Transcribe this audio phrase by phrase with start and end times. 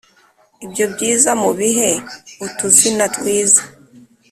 [0.65, 1.89] ibyo byiza mubihe
[2.45, 3.61] utuzina twiza